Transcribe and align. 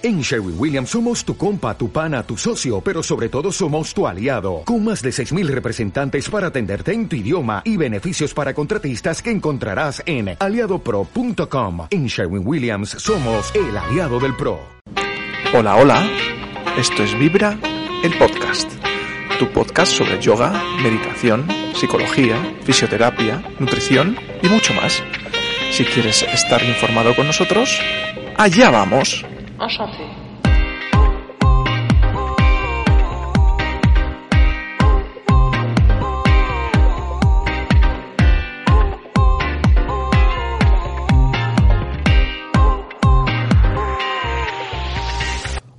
En 0.00 0.20
Sherwin 0.20 0.54
Williams 0.56 0.90
somos 0.90 1.24
tu 1.24 1.36
compa, 1.36 1.76
tu 1.76 1.90
pana, 1.90 2.22
tu 2.22 2.36
socio, 2.36 2.80
pero 2.80 3.02
sobre 3.02 3.28
todo 3.28 3.50
somos 3.50 3.92
tu 3.92 4.06
aliado, 4.06 4.62
con 4.64 4.84
más 4.84 5.02
de 5.02 5.10
6.000 5.10 5.48
representantes 5.48 6.30
para 6.30 6.46
atenderte 6.46 6.92
en 6.92 7.08
tu 7.08 7.16
idioma 7.16 7.62
y 7.64 7.76
beneficios 7.76 8.32
para 8.32 8.54
contratistas 8.54 9.20
que 9.20 9.32
encontrarás 9.32 10.00
en 10.06 10.36
aliadopro.com. 10.38 11.88
En 11.90 12.06
Sherwin 12.06 12.46
Williams 12.46 12.90
somos 12.90 13.52
el 13.56 13.76
aliado 13.76 14.20
del 14.20 14.36
PRO. 14.36 14.60
Hola, 15.52 15.74
hola, 15.74 16.08
esto 16.76 17.02
es 17.02 17.18
Vibra, 17.18 17.58
el 18.04 18.16
podcast, 18.18 18.70
tu 19.40 19.50
podcast 19.50 19.90
sobre 19.92 20.20
yoga, 20.20 20.62
meditación, 20.80 21.44
psicología, 21.74 22.36
fisioterapia, 22.62 23.42
nutrición 23.58 24.16
y 24.44 24.48
mucho 24.48 24.74
más. 24.74 25.02
Si 25.72 25.84
quieres 25.84 26.22
estar 26.22 26.62
informado 26.62 27.16
con 27.16 27.26
nosotros, 27.26 27.80
allá 28.36 28.70
vamos. 28.70 29.24
Enchanté. 29.60 30.06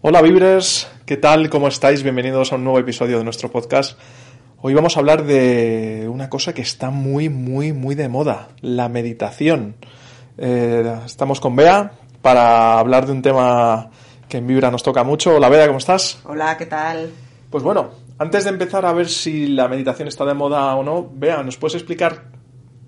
Hola 0.02 0.22
Vibres, 0.22 0.90
¿qué 1.06 1.18
tal? 1.18 1.50
¿Cómo 1.50 1.68
estáis? 1.68 2.04
Bienvenidos 2.04 2.52
a 2.52 2.56
un 2.56 2.66
nuevo 2.66 2.80
episodio 2.80 3.20
de 3.20 3.24
nuestro 3.24 3.50
podcast. 3.50 3.98
Hoy 4.62 4.74
vamos 4.74 4.98
a 4.98 5.00
hablar 5.00 5.24
de 5.24 6.10
una 6.12 6.30
cosa 6.30 6.54
que 6.54 6.62
está 6.64 6.90
muy, 6.90 7.30
muy, 7.30 7.72
muy 7.72 7.96
de 7.96 8.10
moda, 8.10 8.50
la 8.60 8.90
meditación. 8.90 9.76
Eh, 10.38 11.00
estamos 11.06 11.40
con 11.40 11.56
Bea 11.56 11.92
para 12.22 12.80
hablar 12.80 13.06
de 13.06 13.12
un 13.14 13.22
tema 13.22 13.90
que 14.28 14.38
en 14.38 14.48
Vibra 14.48 14.72
nos 14.72 14.84
toca 14.84 15.04
mucho. 15.04 15.36
Hola 15.36 15.50
Bea, 15.50 15.68
¿cómo 15.68 15.80
estás? 15.80 16.20
Hola, 16.26 16.58
¿qué 16.58 16.66
tal? 16.66 17.12
Pues 17.50 17.64
bueno, 17.64 17.90
antes 18.18 18.44
de 18.44 18.52
empezar 18.52 18.86
a 18.86 18.94
ver 18.94 19.10
si 19.10 19.48
la 19.48 19.68
meditación 19.68 20.08
está 20.08 20.26
de 20.26 20.34
moda 20.34 20.76
o 20.76 20.84
no, 20.84 21.10
Bea, 21.12 21.42
¿nos 21.44 21.58
puedes 21.58 21.76
explicar 21.76 22.26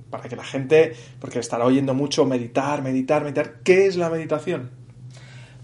para 0.10 0.28
que 0.28 0.36
la 0.36 0.44
gente, 0.44 0.94
porque 1.20 1.40
estará 1.40 1.66
oyendo 1.66 1.94
mucho 1.94 2.26
meditar, 2.26 2.82
meditar, 2.82 3.24
meditar, 3.24 3.62
¿qué 3.64 3.88
es 3.88 3.96
la 3.96 4.10
meditación? 4.10 4.70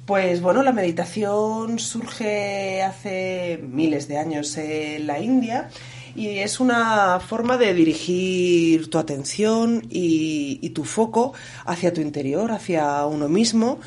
Pues 0.06 0.42
bueno, 0.42 0.64
la 0.64 0.72
meditación 0.72 1.80
surge 1.80 2.82
hace 2.82 3.60
miles 3.62 4.08
de 4.08 4.18
años 4.18 4.58
en 4.58 5.06
la 5.06 5.20
India 5.20 5.70
y 6.18 6.40
es 6.40 6.60
una 6.60 7.20
forma 7.20 7.58
de 7.58 7.76
dirigir 7.76 8.90
tu 8.90 8.98
atención 8.98 9.86
y, 9.88 10.68
tu 10.72 10.84
foco 10.84 11.34
hacia 11.64 11.94
tu 11.94 12.02
interior, 12.02 12.52
hacia 12.52 13.06
uno 13.06 13.30
mismo, 13.30 13.80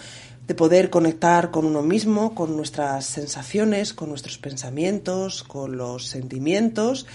de 0.47 0.55
poder 0.55 0.91
conectar 0.91 1.51
con 1.51 1.65
uno 1.65 1.83
mismo, 1.83 2.35
con 2.37 2.57
nuestras 2.57 3.05
sensaciones, 3.05 3.93
con 3.93 4.11
nuestros 4.11 4.39
pensamientos, 4.39 5.43
con 5.43 5.77
los 5.77 6.07
sentimientos. 6.07 7.07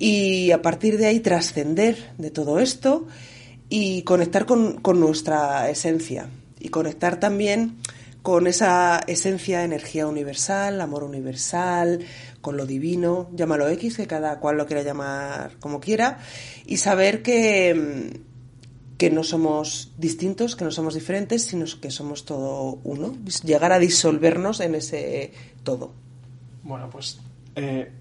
Y 0.00 0.50
a 0.50 0.60
partir 0.60 0.98
de 0.98 1.06
ahí 1.06 1.20
trascender 1.20 2.12
de 2.18 2.32
todo 2.32 2.58
esto 2.58 3.06
y 3.68 4.02
conectar 4.02 4.44
con, 4.44 4.80
con 4.80 4.98
nuestra 4.98 5.70
esencia. 5.70 6.30
Y 6.58 6.70
conectar 6.70 7.20
también 7.20 7.76
con 8.22 8.46
esa 8.46 9.00
esencia, 9.06 9.64
energía 9.64 10.06
universal, 10.06 10.80
amor 10.80 11.04
universal, 11.04 12.00
con 12.48 12.56
lo 12.56 12.64
divino, 12.64 13.28
llámalo 13.34 13.68
X, 13.68 13.98
que 13.98 14.06
cada 14.06 14.40
cual 14.40 14.56
lo 14.56 14.64
quiera 14.64 14.82
llamar 14.82 15.58
como 15.60 15.80
quiera, 15.80 16.18
y 16.64 16.78
saber 16.78 17.20
que, 17.20 18.22
que 18.96 19.10
no 19.10 19.22
somos 19.22 19.92
distintos, 19.98 20.56
que 20.56 20.64
no 20.64 20.70
somos 20.70 20.94
diferentes, 20.94 21.44
sino 21.44 21.66
que 21.78 21.90
somos 21.90 22.24
todo 22.24 22.78
uno, 22.84 23.14
llegar 23.44 23.72
a 23.72 23.78
disolvernos 23.78 24.60
en 24.60 24.76
ese 24.76 25.34
todo. 25.62 25.92
Bueno, 26.62 26.88
pues 26.88 27.20
eh, 27.54 27.92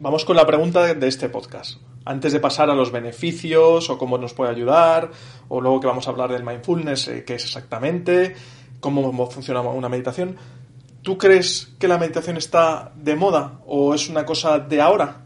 vamos 0.00 0.24
con 0.24 0.36
la 0.36 0.46
pregunta 0.46 0.94
de 0.94 1.06
este 1.06 1.28
podcast. 1.28 1.76
Antes 2.06 2.32
de 2.32 2.40
pasar 2.40 2.70
a 2.70 2.74
los 2.74 2.90
beneficios 2.90 3.90
o 3.90 3.98
cómo 3.98 4.16
nos 4.16 4.32
puede 4.32 4.52
ayudar, 4.52 5.10
o 5.48 5.60
luego 5.60 5.80
que 5.80 5.86
vamos 5.86 6.08
a 6.08 6.12
hablar 6.12 6.32
del 6.32 6.44
mindfulness, 6.44 7.08
eh, 7.08 7.24
qué 7.26 7.34
es 7.34 7.44
exactamente, 7.44 8.36
cómo 8.80 9.30
funciona 9.30 9.60
una 9.60 9.90
meditación. 9.90 10.34
¿Tú 11.04 11.18
crees 11.18 11.68
que 11.78 11.86
la 11.86 11.98
meditación 11.98 12.38
está 12.38 12.90
de 12.96 13.14
moda 13.14 13.60
o 13.66 13.94
es 13.94 14.08
una 14.08 14.24
cosa 14.24 14.58
de 14.58 14.80
ahora? 14.80 15.20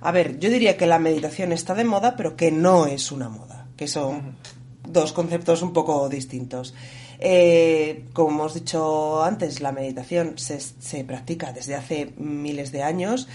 A 0.00 0.10
ver, 0.10 0.40
yo 0.40 0.50
diría 0.50 0.76
que 0.76 0.86
la 0.86 0.98
meditación 0.98 1.52
está 1.52 1.76
de 1.76 1.84
moda, 1.84 2.16
pero 2.16 2.34
que 2.34 2.50
no 2.50 2.86
es 2.86 3.12
una 3.12 3.28
moda, 3.28 3.68
que 3.76 3.86
son 3.86 4.16
uh 4.16 4.18
-huh. 4.18 4.90
dos 4.90 5.12
conceptos 5.12 5.62
un 5.62 5.72
poco 5.72 6.08
distintos. 6.08 6.74
Eh, 7.20 8.06
como 8.12 8.30
hemos 8.30 8.54
dicho 8.54 9.22
antes, 9.22 9.60
la 9.60 9.70
meditación 9.70 10.36
se, 10.36 10.58
se, 10.58 11.04
practica 11.04 11.52
desde 11.52 11.76
hace 11.76 12.12
miles 12.16 12.72
de 12.72 12.82
años 12.82 13.28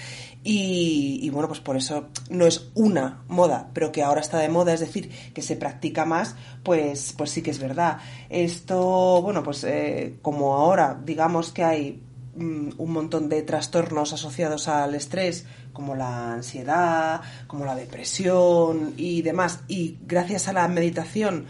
y, 0.45 1.29
bueno, 1.29 1.47
pues 1.47 1.61
por 1.61 1.77
eso 1.77 2.09
no 2.29 2.45
es 2.45 2.69
una 2.73 3.23
moda, 3.29 3.69
pero 3.73 3.93
que 3.93 4.03
ahora 4.03 4.19
está 4.19 4.39
de 4.39 4.49
moda, 4.49 4.73
es 4.73 4.81
decir, 4.81 5.09
que 5.33 5.41
se 5.41 5.55
practica 5.55 6.03
más, 6.03 6.35
pues, 6.63 7.13
pues 7.17 7.31
sí 7.31 7.41
que 7.41 7.51
es 7.51 7.59
verdad. 7.59 7.99
Esto, 8.29 9.21
bueno, 9.21 9.41
pues 9.41 9.63
eh, 9.63 10.17
como 10.21 10.55
ahora 10.55 10.99
digamos 11.01 11.53
que 11.53 11.63
hay 11.63 12.03
mm, 12.35 12.71
un 12.77 12.91
montón 12.91 13.29
de 13.29 13.41
trastornos 13.43 14.11
asociados 14.11 14.67
al 14.67 14.95
estrés, 14.95 15.45
como 15.71 15.95
la 15.95 16.33
ansiedad, 16.33 17.21
como 17.47 17.63
la 17.65 17.75
depresión 17.75 18.93
y 18.97 19.21
demás, 19.21 19.61
y 19.69 19.97
gracias 20.05 20.49
a 20.49 20.53
la 20.53 20.67
meditación 20.67 21.45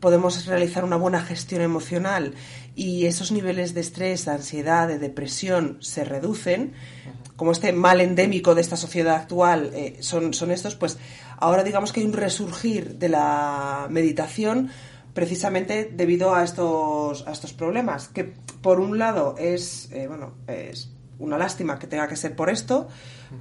podemos 0.00 0.46
realizar 0.46 0.82
una 0.82 0.96
buena 0.96 1.20
gestión 1.20 1.60
emocional 1.60 2.34
y 2.74 3.06
esos 3.06 3.30
niveles 3.30 3.74
de 3.74 3.82
estrés, 3.82 4.24
de 4.24 4.32
ansiedad, 4.32 4.88
de 4.88 4.98
depresión 4.98 5.76
se 5.80 6.04
reducen, 6.04 6.72
como 7.40 7.52
este 7.52 7.72
mal 7.72 8.02
endémico 8.02 8.54
de 8.54 8.60
esta 8.60 8.76
sociedad 8.76 9.16
actual 9.16 9.70
eh, 9.72 9.96
son, 10.00 10.34
son 10.34 10.50
estos, 10.50 10.74
pues 10.74 10.98
ahora 11.38 11.64
digamos 11.64 11.90
que 11.90 12.00
hay 12.00 12.06
un 12.06 12.12
resurgir 12.12 12.98
de 12.98 13.08
la 13.08 13.86
meditación 13.88 14.68
precisamente 15.14 15.90
debido 15.90 16.34
a 16.34 16.44
estos, 16.44 17.26
a 17.26 17.32
estos 17.32 17.54
problemas, 17.54 18.08
que 18.08 18.34
por 18.60 18.78
un 18.78 18.98
lado 18.98 19.36
es, 19.38 19.88
eh, 19.90 20.06
bueno, 20.06 20.34
es 20.48 20.90
una 21.18 21.38
lástima 21.38 21.78
que 21.78 21.86
tenga 21.86 22.08
que 22.08 22.16
ser 22.16 22.36
por 22.36 22.50
esto, 22.50 22.88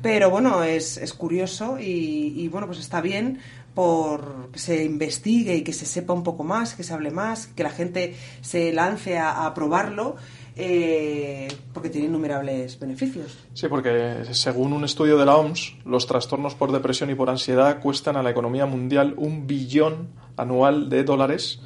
pero 0.01 0.29
bueno, 0.29 0.63
es, 0.63 0.95
es 0.95 1.11
curioso 1.11 1.77
y, 1.77 2.35
y, 2.37 2.47
bueno, 2.47 2.67
pues 2.67 2.79
está 2.79 3.01
bien 3.01 3.39
por 3.75 4.49
que 4.53 4.59
se 4.59 4.85
investigue 4.85 5.57
y 5.57 5.63
que 5.63 5.73
se 5.73 5.85
sepa 5.85 6.13
un 6.13 6.23
poco 6.23 6.45
más, 6.45 6.73
que 6.73 6.83
se 6.83 6.93
hable 6.93 7.11
más, 7.11 7.47
que 7.47 7.63
la 7.63 7.69
gente 7.69 8.15
se 8.39 8.71
lance 8.71 9.17
a, 9.17 9.45
a 9.45 9.53
probarlo. 9.53 10.15
Eh, 10.61 11.47
porque 11.73 11.89
tiene 11.89 12.07
innumerables 12.07 12.77
beneficios. 12.77 13.37
Sí, 13.53 13.69
porque 13.69 14.25
según 14.31 14.73
un 14.73 14.83
estudio 14.83 15.17
de 15.17 15.25
la 15.25 15.37
OMS, 15.37 15.77
los 15.85 16.05
trastornos 16.05 16.53
por 16.53 16.73
depresión 16.73 17.09
y 17.09 17.15
por 17.15 17.29
ansiedad 17.29 17.79
cuestan 17.79 18.17
a 18.17 18.23
la 18.23 18.31
economía 18.31 18.65
mundial 18.65 19.13
un 19.15 19.47
billón 19.47 20.09
anual 20.35 20.89
de 20.89 21.05
dólares 21.05 21.61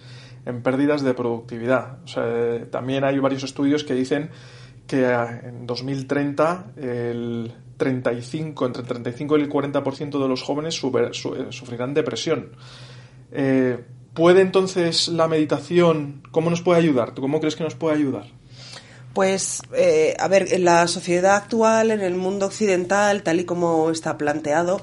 en 0.46 0.62
pérdidas 0.62 1.02
de 1.02 1.16
productividad. 1.16 1.98
También 2.70 3.04
hay 3.04 3.18
varios 3.18 3.44
estudios 3.44 3.84
que 3.84 3.96
dicen 3.96 4.30
que 4.86 5.06
en 5.06 5.66
2030 5.66 6.74
el 6.78 7.52
35, 7.78 8.66
entre 8.68 8.82
el 8.84 8.88
35 8.88 9.38
y 9.40 9.42
el 9.42 9.50
40% 9.50 10.22
de 10.22 10.28
los 10.28 10.44
jóvenes 10.44 10.76
sufrirán 10.76 11.96
depresión. 11.96 12.50
Eh, 13.32 13.84
¿Puede 14.14 14.42
entonces 14.42 15.08
la 15.08 15.28
meditación, 15.28 16.22
cómo 16.30 16.52
nos 16.52 16.62
puede 16.62 16.80
ayudar? 16.80 17.16
¿Tú 17.16 17.24
cómo 17.24 17.40
crees 17.40 17.56
que 17.56 17.64
nos 17.64 17.74
puede 17.74 17.96
ayudar? 17.96 18.26
Pues, 19.14 19.62
eh, 19.76 20.16
a 20.20 20.28
ver, 20.28 20.54
en 20.54 20.66
la 20.66 20.88
sociedad 20.88 21.36
actual, 21.36 21.92
en 21.92 22.02
el 22.02 22.16
mundo 22.16 22.48
occidental, 22.48 23.22
tal 23.22 23.40
y 23.40 23.46
como 23.46 23.92
está 23.92 24.18
planteado, 24.18 24.82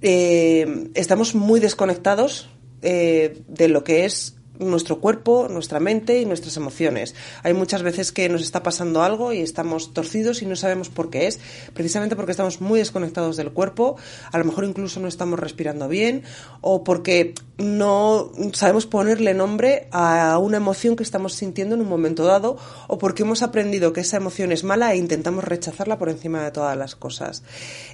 eh, 0.00 0.88
estamos 0.94 1.34
muy 1.34 1.60
desconectados 1.60 2.48
eh, 2.80 3.42
de 3.48 3.68
lo 3.68 3.84
que 3.84 4.06
es 4.06 4.36
nuestro 4.58 5.00
cuerpo, 5.00 5.48
nuestra 5.48 5.80
mente 5.80 6.20
y 6.20 6.26
nuestras 6.26 6.56
emociones. 6.56 7.14
Hay 7.42 7.54
muchas 7.54 7.82
veces 7.82 8.12
que 8.12 8.28
nos 8.28 8.42
está 8.42 8.62
pasando 8.62 9.02
algo 9.02 9.32
y 9.32 9.40
estamos 9.40 9.92
torcidos 9.94 10.42
y 10.42 10.46
no 10.46 10.56
sabemos 10.56 10.88
por 10.88 11.10
qué 11.10 11.26
es, 11.26 11.40
precisamente 11.74 12.16
porque 12.16 12.32
estamos 12.32 12.60
muy 12.60 12.78
desconectados 12.78 13.36
del 13.36 13.52
cuerpo, 13.52 13.96
a 14.30 14.38
lo 14.38 14.44
mejor 14.44 14.64
incluso 14.64 15.00
no 15.00 15.08
estamos 15.08 15.38
respirando 15.38 15.88
bien 15.88 16.22
o 16.60 16.84
porque 16.84 17.34
no 17.58 18.32
sabemos 18.52 18.86
ponerle 18.86 19.34
nombre 19.34 19.88
a 19.90 20.38
una 20.38 20.56
emoción 20.56 20.96
que 20.96 21.02
estamos 21.02 21.34
sintiendo 21.34 21.74
en 21.74 21.80
un 21.80 21.88
momento 21.88 22.24
dado 22.24 22.56
o 22.88 22.98
porque 22.98 23.22
hemos 23.22 23.42
aprendido 23.42 23.92
que 23.92 24.00
esa 24.00 24.16
emoción 24.16 24.52
es 24.52 24.64
mala 24.64 24.92
e 24.92 24.96
intentamos 24.96 25.44
rechazarla 25.44 25.98
por 25.98 26.08
encima 26.08 26.42
de 26.44 26.50
todas 26.50 26.76
las 26.76 26.96
cosas. 26.96 27.42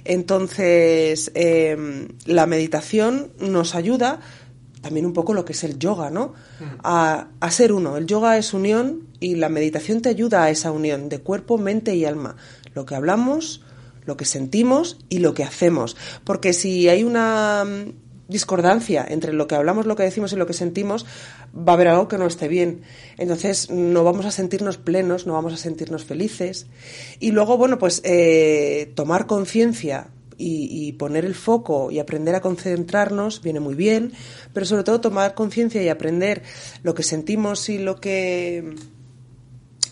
Entonces, 0.05 1.31
eh, 1.35 2.07
la 2.25 2.45
meditación 2.45 3.31
nos 3.39 3.75
ayuda 3.75 4.19
también 4.81 5.05
un 5.05 5.13
poco 5.13 5.33
lo 5.33 5.45
que 5.45 5.53
es 5.53 5.63
el 5.63 5.77
yoga, 5.77 6.09
¿no? 6.09 6.33
A, 6.83 7.27
a, 7.39 7.51
ser 7.51 7.73
uno. 7.73 7.97
El 7.97 8.05
yoga 8.05 8.37
es 8.37 8.53
unión 8.53 9.07
y 9.19 9.35
la 9.35 9.49
meditación 9.49 10.01
te 10.01 10.09
ayuda 10.09 10.43
a 10.43 10.49
esa 10.49 10.71
unión 10.71 11.09
de 11.09 11.19
cuerpo, 11.19 11.57
mente 11.57 11.95
y 11.95 12.05
alma. 12.05 12.35
Lo 12.73 12.85
que 12.85 12.95
hablamos, 12.95 13.61
lo 14.05 14.17
que 14.17 14.25
sentimos 14.25 14.97
y 15.09 15.19
lo 15.19 15.33
que 15.33 15.43
hacemos. 15.43 15.97
Porque 16.23 16.53
si 16.53 16.89
hay 16.89 17.03
una 17.03 17.65
discordancia 18.29 19.05
entre 19.09 19.33
lo 19.33 19.47
que 19.47 19.55
hablamos, 19.55 19.87
lo 19.87 19.95
que 19.95 20.03
decimos 20.03 20.31
y 20.31 20.35
lo 20.35 20.45
que 20.45 20.53
sentimos, 20.53 21.05
va 21.55 21.73
a 21.73 21.75
haber 21.75 21.89
algo 21.89 22.07
que 22.07 22.17
no 22.17 22.27
esté 22.27 22.47
bien. 22.47 22.83
Entonces 23.17 23.69
no 23.69 24.03
vamos 24.03 24.25
a 24.25 24.31
sentirnos 24.31 24.77
plenos, 24.77 25.25
no 25.27 25.33
vamos 25.33 25.51
a 25.51 25.57
sentirnos 25.57 26.05
felices. 26.05 26.67
Y 27.19 27.31
luego, 27.31 27.57
bueno, 27.57 27.79
pues 27.79 28.01
eh, 28.05 28.91
tomar 28.95 29.25
conciencia 29.25 30.07
y, 30.39 30.93
poner 30.93 31.25
el 31.25 31.35
foco 31.35 31.91
y 31.91 31.99
aprender 31.99 32.33
a 32.35 32.41
concentrarnos 32.41 33.41
viene 33.41 33.59
muy 33.59 33.75
bien, 33.75 34.13
pero 34.53 34.65
sobre 34.65 34.83
todo 34.83 35.01
tomar 35.01 35.35
conciencia 35.35 35.83
y 35.83 35.89
aprender 35.89 36.43
lo 36.81 36.93
que 36.95 37.03
sentimos 37.03 37.69
y 37.69 37.77
lo 37.77 37.99
que 37.99 38.75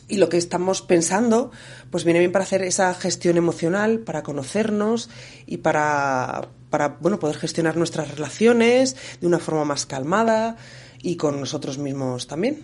y 0.09 0.17
lo 0.17 0.29
que 0.29 0.37
estamos 0.37 0.81
pensando, 0.81 1.51
pues 1.91 2.05
viene 2.05 2.19
bien 2.19 2.31
para 2.31 2.43
hacer 2.43 2.61
esa 2.61 2.93
gestión 2.93 3.35
emocional, 3.35 3.99
para 3.99 4.23
conocernos 4.23 5.09
y 5.45 5.57
para, 5.57 6.47
para 6.69 6.97
bueno, 7.01 7.19
poder 7.19 7.35
gestionar 7.35 7.75
nuestras 7.75 8.09
relaciones 8.11 8.95
de 9.19 9.27
una 9.27 9.39
forma 9.39 9.65
más 9.65 9.85
calmada 9.85 10.55
y 11.01 11.17
con 11.17 11.41
nosotros 11.41 11.77
mismos 11.77 12.25
también. 12.25 12.63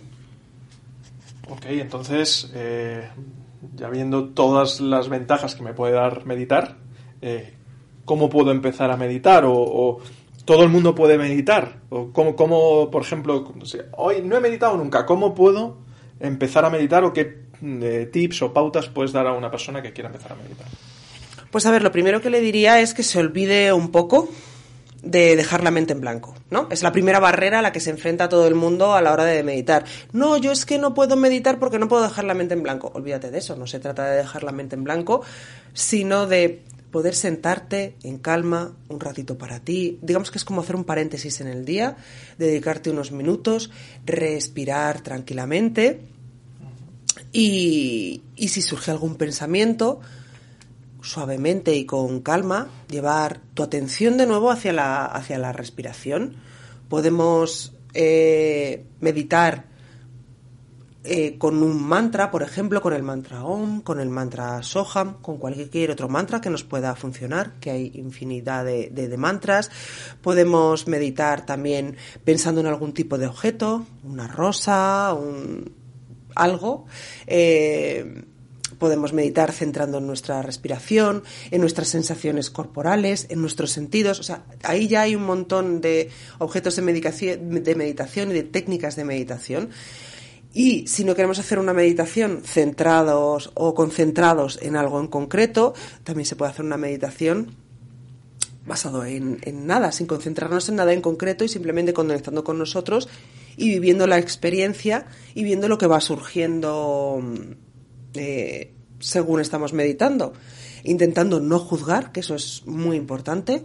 Ok, 1.50 1.66
entonces, 1.66 2.50
eh, 2.54 3.10
ya 3.76 3.90
viendo 3.90 4.30
todas 4.30 4.80
las 4.80 5.10
ventajas 5.10 5.54
que 5.54 5.62
me 5.62 5.74
puede 5.74 5.92
dar 5.92 6.24
meditar, 6.24 6.78
eh, 7.20 7.52
cómo 8.04 8.28
puedo 8.28 8.50
empezar 8.50 8.90
a 8.90 8.96
meditar 8.96 9.44
o, 9.46 9.98
todo 10.44 10.62
el 10.62 10.68
mundo 10.68 10.94
puede 10.94 11.16
meditar 11.16 11.80
o 11.88 12.10
cómo, 12.12 12.36
cómo 12.36 12.90
por 12.90 13.02
ejemplo, 13.02 13.50
hoy 13.92 14.20
no 14.22 14.36
he 14.36 14.40
meditado 14.40 14.76
nunca, 14.76 15.06
¿cómo 15.06 15.34
puedo 15.34 15.78
empezar 16.20 16.64
a 16.66 16.70
meditar 16.70 17.02
o 17.04 17.12
qué 17.12 17.44
eh, 17.62 18.08
tips 18.12 18.42
o 18.42 18.52
pautas 18.52 18.88
puedes 18.88 19.12
dar 19.12 19.26
a 19.26 19.32
una 19.32 19.50
persona 19.50 19.80
que 19.80 19.92
quiera 19.92 20.08
empezar 20.08 20.32
a 20.32 20.36
meditar? 20.36 20.66
Pues 21.50 21.64
a 21.66 21.70
ver, 21.70 21.82
lo 21.82 21.92
primero 21.92 22.20
que 22.20 22.30
le 22.30 22.40
diría 22.40 22.80
es 22.80 22.94
que 22.94 23.02
se 23.02 23.18
olvide 23.18 23.72
un 23.72 23.90
poco 23.90 24.28
de 25.04 25.36
dejar 25.36 25.62
la 25.62 25.70
mente 25.70 25.92
en 25.92 26.00
blanco, 26.00 26.34
¿no? 26.50 26.66
Es 26.70 26.82
la 26.82 26.90
primera 26.90 27.20
barrera 27.20 27.58
a 27.58 27.62
la 27.62 27.72
que 27.72 27.80
se 27.80 27.90
enfrenta 27.90 28.28
todo 28.28 28.48
el 28.48 28.54
mundo 28.54 28.94
a 28.94 29.02
la 29.02 29.12
hora 29.12 29.24
de 29.24 29.42
meditar. 29.42 29.84
No, 30.12 30.38
yo 30.38 30.50
es 30.50 30.64
que 30.64 30.78
no 30.78 30.94
puedo 30.94 31.14
meditar 31.14 31.58
porque 31.58 31.78
no 31.78 31.88
puedo 31.88 32.02
dejar 32.02 32.24
la 32.24 32.34
mente 32.34 32.54
en 32.54 32.62
blanco. 32.62 32.90
Olvídate 32.94 33.30
de 33.30 33.38
eso, 33.38 33.54
no 33.54 33.66
se 33.66 33.78
trata 33.78 34.06
de 34.08 34.16
dejar 34.16 34.42
la 34.42 34.52
mente 34.52 34.76
en 34.76 34.84
blanco, 34.84 35.22
sino 35.74 36.26
de 36.26 36.62
poder 36.94 37.16
sentarte 37.16 37.96
en 38.04 38.18
calma 38.18 38.76
un 38.88 39.00
ratito 39.00 39.36
para 39.36 39.58
ti. 39.58 39.98
Digamos 40.00 40.30
que 40.30 40.38
es 40.38 40.44
como 40.44 40.60
hacer 40.60 40.76
un 40.76 40.84
paréntesis 40.84 41.40
en 41.40 41.48
el 41.48 41.64
día, 41.64 41.96
dedicarte 42.38 42.88
unos 42.88 43.10
minutos, 43.10 43.72
respirar 44.06 45.00
tranquilamente 45.00 46.02
y, 47.32 48.22
y 48.36 48.46
si 48.46 48.62
surge 48.62 48.92
algún 48.92 49.16
pensamiento, 49.16 50.02
suavemente 51.02 51.74
y 51.74 51.84
con 51.84 52.20
calma, 52.20 52.68
llevar 52.88 53.40
tu 53.54 53.64
atención 53.64 54.16
de 54.16 54.26
nuevo 54.26 54.52
hacia 54.52 54.72
la, 54.72 55.04
hacia 55.04 55.36
la 55.36 55.52
respiración. 55.52 56.36
Podemos 56.88 57.72
eh, 57.92 58.84
meditar 59.00 59.64
eh, 61.06 61.36
con 61.36 61.62
un 61.62 61.82
mantra, 61.82 62.30
por 62.30 62.42
ejemplo, 62.42 62.80
con 62.80 62.94
el 62.94 63.02
mantra 63.02 63.44
Om, 63.44 63.82
con 63.82 64.00
el 64.00 64.08
mantra 64.08 64.62
Soham, 64.62 65.20
con 65.20 65.36
cualquier 65.36 65.90
otro 65.90 66.08
mantra 66.08 66.40
que 66.40 66.48
nos 66.48 66.64
pueda 66.64 66.96
funcionar, 66.96 67.60
que 67.60 67.70
hay 67.70 67.92
infinidad 67.94 68.64
de, 68.64 68.88
de, 68.88 69.16
mantras. 69.18 69.70
Podemos 70.22 70.88
meditar 70.88 71.44
también 71.44 71.98
pensando 72.24 72.62
en 72.62 72.68
algún 72.68 72.94
tipo 72.94 73.18
de 73.18 73.26
objeto, 73.26 73.84
una 74.02 74.28
rosa, 74.28 75.12
un, 75.12 75.74
algo. 76.34 76.86
Eh, 77.26 78.24
podemos 78.78 79.12
meditar 79.12 79.52
centrando 79.52 79.98
en 79.98 80.06
nuestra 80.06 80.40
respiración, 80.40 81.22
en 81.50 81.60
nuestras 81.60 81.88
sensaciones 81.88 82.48
corporales, 82.48 83.26
en 83.28 83.42
nuestros 83.42 83.72
sentidos. 83.72 84.20
O 84.20 84.22
sea, 84.22 84.44
ahí 84.62 84.88
ya 84.88 85.02
hay 85.02 85.16
un 85.16 85.24
montón 85.24 85.82
de 85.82 86.08
objetos 86.38 86.76
de, 86.76 86.82
de 86.82 87.74
meditación 87.74 88.30
y 88.30 88.34
de 88.34 88.42
técnicas 88.42 88.96
de 88.96 89.04
meditación 89.04 89.68
y 90.54 90.86
si 90.86 91.04
no 91.04 91.16
queremos 91.16 91.40
hacer 91.40 91.58
una 91.58 91.74
meditación 91.74 92.42
centrados 92.44 93.50
o 93.54 93.74
concentrados 93.74 94.60
en 94.62 94.76
algo 94.76 95.00
en 95.00 95.08
concreto, 95.08 95.74
también 96.04 96.26
se 96.26 96.36
puede 96.36 96.52
hacer 96.52 96.64
una 96.64 96.76
meditación 96.76 97.56
basado 98.64 99.04
en, 99.04 99.40
nada, 99.66 99.90
sin 99.90 100.06
concentrarnos 100.06 100.68
en 100.68 100.76
nada 100.76 100.92
en 100.92 101.02
concreto 101.02 101.44
y 101.44 101.48
simplemente 101.48 101.92
conectando 101.92 102.44
con 102.44 102.56
nosotros 102.56 103.08
y 103.56 103.68
viviendo 103.68 104.06
la 104.06 104.18
experiencia 104.18 105.06
y 105.34 105.42
viendo 105.42 105.68
lo 105.68 105.76
que 105.76 105.88
va 105.88 106.00
surgiendo 106.00 107.20
eh, 108.14 108.72
según 109.00 109.40
estamos 109.40 109.72
meditando. 109.72 110.34
Intentando 110.84 111.40
no 111.40 111.58
juzgar, 111.58 112.12
que 112.12 112.20
eso 112.20 112.36
es 112.36 112.62
muy 112.64 112.96
importante, 112.96 113.64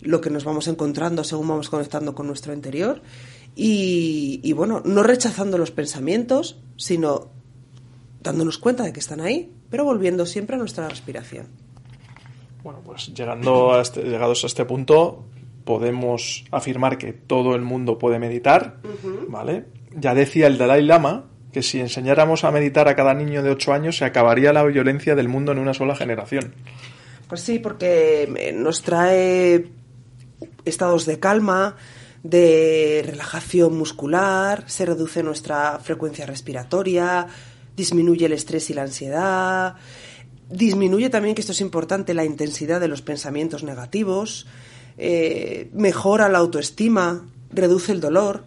lo 0.00 0.20
que 0.20 0.30
nos 0.30 0.44
vamos 0.44 0.66
encontrando 0.66 1.22
según 1.22 1.48
vamos 1.48 1.70
conectando 1.70 2.14
con 2.14 2.26
nuestro 2.26 2.52
interior 2.52 3.02
y, 3.56 4.52
bueno, 4.52 4.82
no 4.84 5.02
rechazando 5.02 5.58
los 5.58 5.70
pensamientos, 5.70 6.60
sino 6.76 7.30
dándonos 8.22 8.58
cuenta 8.58 8.82
de 8.82 8.92
que 8.92 9.00
están 9.00 9.20
ahí, 9.20 9.52
pero 9.70 9.84
volviendo 9.84 10.26
siempre 10.26 10.56
a 10.56 10.58
nuestra 10.58 10.88
respiración. 10.88 11.46
Bueno, 12.62 12.80
pues 12.84 13.12
llegando 13.14 13.74
a 13.74 13.82
este, 13.82 14.02
llegados 14.02 14.42
a 14.44 14.46
este 14.46 14.64
punto, 14.64 15.24
podemos 15.64 16.44
afirmar 16.50 16.98
que 16.98 17.12
todo 17.12 17.54
el 17.54 17.62
mundo 17.62 17.98
puede 17.98 18.18
meditar, 18.18 18.78
¿vale? 19.28 19.66
Ya 19.96 20.14
decía 20.14 20.46
el 20.46 20.58
Dalai 20.58 20.82
Lama 20.82 21.26
que 21.52 21.62
si 21.62 21.78
enseñáramos 21.80 22.42
a 22.42 22.50
meditar 22.50 22.88
a 22.88 22.96
cada 22.96 23.14
niño 23.14 23.42
de 23.42 23.50
8 23.50 23.72
años 23.72 23.96
se 23.98 24.04
acabaría 24.04 24.52
la 24.52 24.64
violencia 24.64 25.14
del 25.14 25.28
mundo 25.28 25.52
en 25.52 25.58
una 25.58 25.72
sola 25.72 25.94
generación. 25.94 26.52
Pues 27.28 27.42
sí, 27.42 27.60
porque 27.60 28.24
eh, 28.36 28.52
nos 28.52 28.82
trae 28.82 29.68
estados 30.64 31.06
de 31.06 31.20
calma, 31.20 31.76
de 32.24 33.04
relajación 33.06 33.76
muscular, 33.76 34.64
se 34.66 34.86
reduce 34.86 35.22
nuestra 35.22 35.78
frecuencia 35.78 36.26
respiratoria, 36.26 37.28
disminuye 37.76 38.26
el 38.26 38.32
estrés 38.32 38.70
y 38.70 38.74
la 38.74 38.82
ansiedad, 38.82 39.76
disminuye 40.48 41.10
también, 41.10 41.34
que 41.34 41.42
esto 41.42 41.52
es 41.52 41.60
importante, 41.60 42.14
la 42.14 42.24
intensidad 42.24 42.80
de 42.80 42.88
los 42.88 43.02
pensamientos 43.02 43.62
negativos, 43.62 44.46
eh, 44.96 45.68
mejora 45.74 46.30
la 46.30 46.38
autoestima, 46.38 47.28
reduce 47.52 47.92
el 47.92 48.00
dolor. 48.00 48.44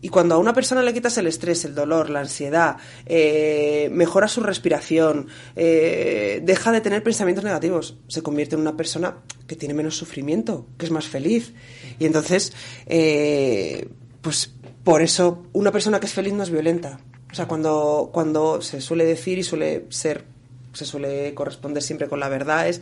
Y 0.00 0.08
cuando 0.10 0.34
a 0.34 0.38
una 0.38 0.52
persona 0.52 0.82
le 0.82 0.92
quitas 0.92 1.16
el 1.16 1.28
estrés, 1.28 1.64
el 1.64 1.74
dolor, 1.74 2.10
la 2.10 2.20
ansiedad, 2.20 2.76
eh, 3.06 3.88
mejora 3.90 4.28
su 4.28 4.42
respiración, 4.42 5.28
eh, 5.56 6.40
deja 6.42 6.72
de 6.72 6.82
tener 6.82 7.02
pensamientos 7.02 7.42
negativos, 7.42 7.96
se 8.08 8.22
convierte 8.22 8.54
en 8.54 8.60
una 8.60 8.76
persona 8.76 9.18
que 9.46 9.56
tiene 9.56 9.72
menos 9.72 9.96
sufrimiento, 9.96 10.66
que 10.76 10.84
es 10.84 10.90
más 10.90 11.06
feliz. 11.06 11.54
Y 11.98 12.06
entonces, 12.06 12.52
eh, 12.86 13.88
pues 14.20 14.54
por 14.82 15.02
eso 15.02 15.44
una 15.52 15.72
persona 15.72 16.00
que 16.00 16.06
es 16.06 16.12
feliz 16.12 16.32
no 16.32 16.42
es 16.42 16.50
violenta. 16.50 17.00
O 17.30 17.34
sea, 17.34 17.46
cuando, 17.46 18.10
cuando 18.12 18.62
se 18.62 18.80
suele 18.80 19.04
decir 19.04 19.38
y 19.38 19.42
suele 19.42 19.86
ser, 19.88 20.24
se 20.72 20.84
suele 20.84 21.34
corresponder 21.34 21.82
siempre 21.82 22.08
con 22.08 22.20
la 22.20 22.28
verdad, 22.28 22.68
es 22.68 22.80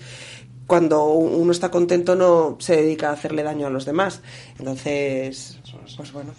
cuando 0.66 1.04
uno 1.04 1.52
está 1.52 1.70
contento 1.70 2.14
no 2.14 2.56
se 2.60 2.76
dedica 2.76 3.10
a 3.10 3.12
hacerle 3.12 3.42
daño 3.42 3.66
a 3.66 3.70
los 3.70 3.84
demás. 3.84 4.22
Entonces, 4.58 5.58
pues 5.96 6.12
bueno. 6.12 6.32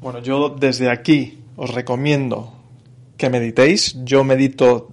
Bueno, 0.00 0.20
yo 0.20 0.50
desde 0.50 0.90
aquí 0.90 1.38
os 1.56 1.72
recomiendo 1.72 2.52
que 3.16 3.30
meditéis. 3.30 3.96
Yo 4.04 4.24
medito 4.24 4.90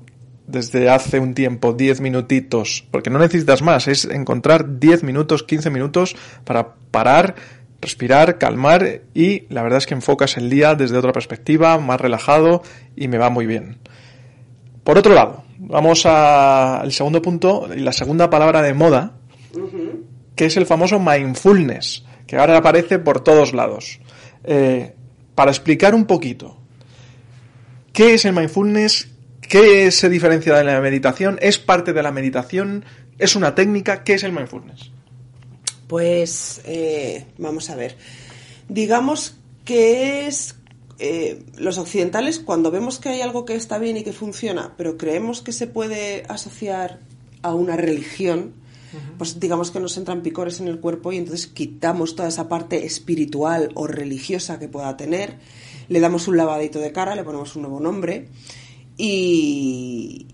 desde 0.52 0.90
hace 0.90 1.20
un 1.20 1.34
tiempo 1.34 1.74
10 1.74 2.02
minutitos, 2.02 2.86
porque 2.92 3.10
no 3.10 3.20
necesitas 3.20 3.62
más, 3.62 3.88
es 3.88 4.06
encontrar 4.06 4.80
10 4.80 5.04
minutos, 5.04 5.44
15 5.44 5.70
minutos 5.70 6.16
para 6.44 6.76
parar, 6.92 7.36
respirar, 7.82 8.38
calmar 8.38 9.02
y 9.14 9.46
la 9.50 9.64
verdad 9.64 9.80
es 9.80 9.88
que 9.88 9.94
enfocas 9.94 10.38
el 10.38 10.50
día 10.50 10.76
desde 10.76 10.98
otra 10.98 11.14
perspectiva, 11.14 11.78
más 11.80 12.00
relajado 12.00 12.62
y 12.96 13.08
me 13.08 13.18
va 13.18 13.30
muy 13.30 13.46
bien. 13.46 13.78
Por 14.84 14.98
otro 14.98 15.14
lado, 15.14 15.44
vamos 15.58 16.06
al 16.06 16.92
segundo 16.92 17.22
punto 17.22 17.70
y 17.76 17.80
la 17.80 17.94
segunda 17.94 18.30
palabra 18.30 18.62
de 18.62 18.74
moda, 18.74 19.14
que 20.36 20.46
es 20.46 20.58
el 20.58 20.66
famoso 20.66 21.00
mindfulness, 21.00 22.04
que 22.28 22.38
ahora 22.38 22.58
aparece 22.58 23.00
por 23.00 23.24
todos 23.24 23.54
lados. 23.54 24.00
Eh, 24.44 24.94
para 25.36 25.52
explicar 25.52 25.94
un 25.96 26.06
poquito 26.06 26.58
qué 27.94 28.14
es 28.14 28.26
el 28.26 28.34
mindfulness, 28.34 29.11
qué 29.52 29.92
se 29.92 30.08
diferencia 30.08 30.56
de 30.56 30.64
la 30.64 30.80
meditación, 30.80 31.38
es 31.42 31.60
parte 31.60 31.92
de 31.92 32.02
la 32.02 32.14
meditación, 32.14 32.86
es 33.20 33.36
una 33.36 33.54
técnica, 33.54 34.02
¿qué 34.06 34.14
es 34.14 34.24
el 34.24 34.32
mindfulness? 34.32 34.92
Pues 35.88 36.62
eh, 36.64 37.26
vamos 37.38 37.70
a 37.70 37.76
ver. 37.76 37.98
Digamos 38.70 39.36
que 39.66 40.26
es 40.26 40.56
eh, 41.00 41.44
los 41.58 41.78
occidentales 41.78 42.40
cuando 42.40 42.72
vemos 42.72 42.98
que 42.98 43.10
hay 43.10 43.20
algo 43.20 43.44
que 43.44 43.56
está 43.56 43.78
bien 43.78 43.98
y 43.98 44.04
que 44.04 44.14
funciona, 44.14 44.74
pero 44.78 44.96
creemos 44.96 45.42
que 45.42 45.52
se 45.52 45.68
puede 45.68 46.24
asociar 46.30 47.00
a 47.42 47.54
una 47.54 47.76
religión, 47.76 48.54
pues 49.18 49.42
digamos 49.42 49.72
que 49.72 49.82
nos 49.82 49.98
entran 49.98 50.22
picores 50.22 50.62
en 50.62 50.70
el 50.70 50.80
cuerpo 50.80 51.12
y 51.12 51.18
entonces 51.18 51.48
quitamos 51.48 52.16
toda 52.16 52.30
esa 52.30 52.48
parte 52.48 52.86
espiritual 52.86 53.72
o 53.76 53.86
religiosa 53.86 54.60
que 54.60 54.70
pueda 54.70 54.96
tener, 54.96 55.40
le 55.90 56.00
damos 56.00 56.30
un 56.30 56.38
lavadito 56.38 56.80
de 56.80 56.94
cara, 56.94 57.16
le 57.16 57.24
ponemos 57.26 57.54
un 57.58 57.64
nuevo 57.64 57.82
nombre 57.82 58.30
y, 59.02 60.28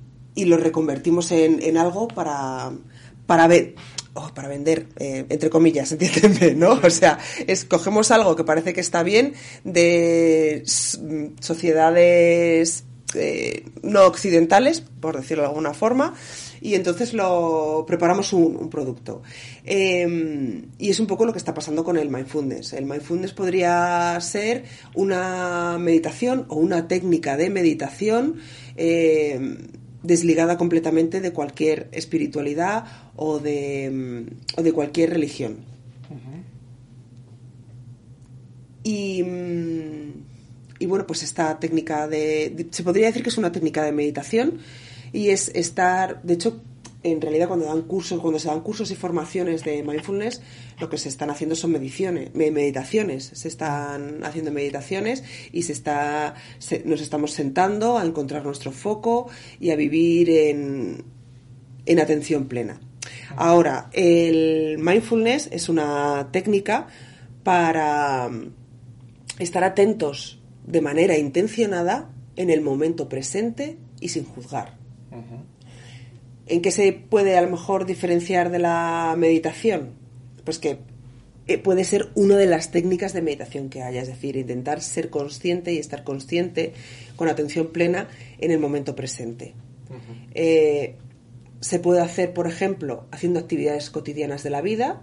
lo 0.46 0.58
reconvertimos 0.58 1.32
en, 1.32 1.78
algo 1.78 2.08
para, 2.08 2.72
para 3.26 3.48
ver, 3.48 3.76
o 4.14 4.28
para 4.34 4.48
vender, 4.48 4.88
eh, 4.98 5.26
entre 5.30 5.50
comillas, 5.50 5.92
entiéndeme, 5.94 6.54
¿no? 6.54 6.74
O 6.84 6.90
sea, 6.90 7.18
escogemos 7.48 8.12
algo 8.12 8.36
que 8.36 8.44
parece 8.44 8.74
que 8.74 8.82
está 8.82 9.04
bien 9.04 9.34
de 9.64 10.64
sociedades 11.40 12.84
eh, 13.16 13.66
no 13.84 14.06
occidentales, 14.06 14.82
por 14.82 15.16
decirlo 15.16 15.44
de 15.44 15.50
alguna 15.50 15.74
forma, 15.74 16.14
y 16.68 16.76
entonces 16.76 17.14
lo 17.14 17.86
preparamos 17.88 18.34
un, 18.34 18.70
producto. 18.70 19.24
Em, 19.64 20.64
y 20.78 20.90
es 20.90 21.00
un 21.00 21.08
poco 21.08 21.26
lo 21.26 21.32
que 21.32 21.38
está 21.38 21.54
pasando 21.54 21.86
con 21.86 21.96
el 21.96 22.10
mindfulness. 22.10 22.74
El 22.74 22.86
mindfulness 22.86 23.32
podría 23.32 24.20
ser 24.20 24.66
una 24.94 25.78
meditación 25.80 26.46
o 26.50 26.58
una 26.58 26.90
técnica 26.90 27.38
de 27.38 27.50
meditación 27.50 28.36
em, 28.76 29.60
desligada 30.04 30.58
completamente 30.58 31.22
de 31.22 31.32
cualquier 31.32 31.88
espiritualidad 31.94 32.84
o 33.16 33.40
de, 33.40 34.26
o 34.58 34.62
de 34.62 34.74
cualquier 34.74 35.12
religión. 35.12 35.60
Y 38.84 39.24
y 40.80 40.86
bueno, 40.86 41.08
pues 41.08 41.24
esta 41.24 41.60
técnica 41.60 42.08
de, 42.08 42.68
se 42.70 42.84
podría 42.84 43.08
decir 43.08 43.24
que 43.24 43.30
es 43.30 43.38
una 43.38 43.52
técnica 43.52 43.84
de 43.84 43.92
meditación 43.92 44.60
y 45.14 45.30
es 45.30 45.50
estar, 45.50 46.22
de 46.24 46.34
hecho, 46.34 46.62
en 47.04 47.22
realidad 47.22 47.48
cuando 47.48 47.68
dan 47.68 47.84
cursos, 47.84 48.20
cuando 48.20 48.40
se 48.40 48.48
dan 48.48 48.62
cursos 48.62 48.92
y 48.92 48.96
formaciones 48.96 49.64
de 49.64 49.84
mindfulness, 49.84 50.42
lo 50.80 50.90
que 50.90 50.98
se 50.98 51.10
están 51.10 51.30
haciendo 51.30 51.56
son 51.56 51.72
mediciones, 51.72 52.34
meditaciones, 52.34 53.32
se 53.34 53.48
están 53.48 54.24
haciendo 54.24 54.52
meditaciones 54.52 55.24
y 55.52 55.64
se 55.64 55.74
está, 55.74 56.36
nos 56.86 57.02
estamos 57.02 57.32
sentando 57.32 57.98
a 57.98 58.06
encontrar 58.06 58.44
nuestro 58.44 58.72
foco 58.72 59.30
y 59.60 59.72
a 59.72 59.76
vivir 59.76 60.30
en, 60.30 61.04
en 61.86 62.00
atención 62.00 62.48
plena. 62.48 62.80
Ahora, 63.36 63.90
el 63.94 64.78
mindfulness 64.80 65.50
es 65.52 65.70
una 65.70 66.30
técnica 66.32 66.88
para 67.44 68.30
estar 69.40 69.64
atentos 69.64 70.42
de 70.66 70.82
manera 70.82 71.18
intencionada 71.18 72.10
en 72.36 72.50
el 72.50 72.62
momento 72.62 73.08
presente 73.08 73.78
y 74.00 74.10
sin 74.10 74.26
juzgar. 74.26 74.87
¿En 76.48 76.62
qué 76.62 76.72
se 76.72 76.94
puede 76.94 77.38
a 77.38 77.42
lo 77.42 77.50
mejor 77.50 77.86
diferenciar 77.86 78.52
de 78.52 78.60
la 78.60 79.16
meditación? 79.18 79.92
Pues 80.44 80.60
que 80.60 80.80
eh, 81.48 81.58
puede 81.58 81.84
ser 81.86 82.10
una 82.16 82.36
de 82.36 82.46
las 82.46 82.72
técnicas 82.72 83.14
de 83.14 83.22
meditación 83.22 83.70
que 83.70 83.82
haya, 83.82 84.02
es 84.02 84.08
decir, 84.08 84.36
intentar 84.36 84.82
ser 84.82 85.10
consciente 85.10 85.74
y 85.74 85.78
estar 85.78 86.04
consciente 86.04 86.74
con 87.16 87.30
atención 87.30 87.68
plena 87.68 88.10
en 88.40 88.52
el 88.52 88.60
momento 88.60 88.96
presente. 88.96 89.54
Eh, 90.34 90.96
se 91.62 91.80
puede 91.80 92.02
hacer, 92.02 92.34
por 92.34 92.48
ejemplo, 92.48 93.08
haciendo 93.12 93.40
actividades 93.40 93.90
cotidianas 93.90 94.44
de 94.44 94.50
la 94.50 94.62
vida, 94.62 95.02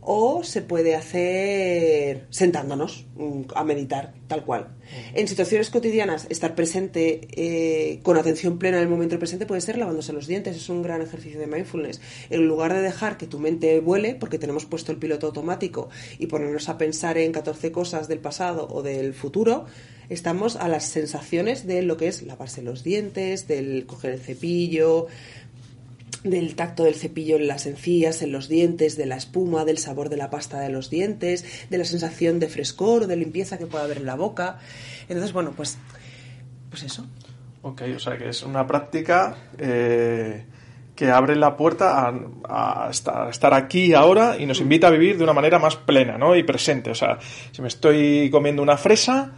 o 0.00 0.42
se 0.42 0.62
puede 0.62 0.94
hacer 0.94 2.26
sentándonos 2.30 3.06
mm, 3.16 3.42
a 3.54 3.64
meditar, 3.64 4.14
tal 4.28 4.44
cual. 4.44 4.76
En 5.14 5.28
situaciones 5.28 5.70
cotidianas, 5.70 6.26
estar 6.30 6.54
presente 6.54 7.28
eh, 7.32 8.00
con 8.02 8.16
atención 8.16 8.58
plena 8.58 8.78
en 8.78 8.84
el 8.84 8.88
momento 8.88 9.18
presente 9.18 9.46
puede 9.46 9.60
ser 9.60 9.78
lavándose 9.78 10.12
los 10.12 10.26
dientes, 10.26 10.56
es 10.56 10.68
un 10.68 10.82
gran 10.82 11.02
ejercicio 11.02 11.38
de 11.38 11.46
mindfulness. 11.46 12.00
En 12.30 12.46
lugar 12.46 12.72
de 12.72 12.80
dejar 12.80 13.18
que 13.18 13.26
tu 13.26 13.38
mente 13.38 13.80
vuele, 13.80 14.14
porque 14.14 14.38
tenemos 14.38 14.64
puesto 14.64 14.90
el 14.90 14.98
piloto 14.98 15.26
automático, 15.26 15.90
y 16.18 16.26
ponernos 16.26 16.68
a 16.68 16.78
pensar 16.78 17.18
en 17.18 17.32
14 17.32 17.70
cosas 17.70 18.08
del 18.08 18.18
pasado 18.18 18.68
o 18.70 18.82
del 18.82 19.14
futuro, 19.14 19.66
estamos 20.08 20.56
a 20.56 20.68
las 20.68 20.84
sensaciones 20.84 21.66
de 21.66 21.82
lo 21.82 21.96
que 21.96 22.08
es 22.08 22.22
lavarse 22.22 22.62
los 22.62 22.82
dientes, 22.82 23.46
del 23.46 23.86
coger 23.86 24.12
el 24.12 24.20
cepillo, 24.20 25.06
del 26.24 26.54
tacto 26.54 26.84
del 26.84 26.94
cepillo 26.94 27.36
en 27.36 27.46
las 27.46 27.66
encías, 27.66 28.22
en 28.22 28.32
los 28.32 28.48
dientes, 28.48 28.96
de 28.96 29.06
la 29.06 29.16
espuma, 29.16 29.64
del 29.64 29.78
sabor 29.78 30.08
de 30.08 30.16
la 30.16 30.30
pasta 30.30 30.60
de 30.60 30.68
los 30.68 30.90
dientes, 30.90 31.44
de 31.70 31.78
la 31.78 31.84
sensación 31.84 32.38
de 32.38 32.48
frescor 32.48 33.06
de 33.06 33.16
limpieza 33.16 33.58
que 33.58 33.66
pueda 33.66 33.84
haber 33.84 33.98
en 33.98 34.06
la 34.06 34.16
boca. 34.16 34.58
Entonces, 35.08 35.32
bueno, 35.32 35.52
pues, 35.56 35.78
pues 36.68 36.82
eso. 36.82 37.06
Ok, 37.62 37.82
o 37.94 37.98
sea 37.98 38.16
que 38.16 38.28
es 38.28 38.42
una 38.42 38.66
práctica 38.66 39.36
eh, 39.58 40.44
que 40.94 41.10
abre 41.10 41.36
la 41.36 41.56
puerta 41.56 42.08
a, 42.48 42.86
a, 42.86 42.90
estar, 42.90 43.54
aquí 43.54 43.94
ahora 43.94 44.36
y 44.38 44.46
nos 44.46 44.60
invita 44.60 44.88
a 44.88 44.90
vivir 44.90 45.18
de 45.18 45.24
una 45.24 45.32
manera 45.32 45.58
más 45.58 45.76
plena 45.76 46.16
¿no? 46.16 46.36
y 46.36 46.42
presente. 46.42 46.90
O 46.90 46.94
sea, 46.94 47.18
si 47.52 47.62
me 47.62 47.68
estoy 47.68 48.30
comiendo 48.30 48.62
una 48.62 48.76
fresa, 48.76 49.32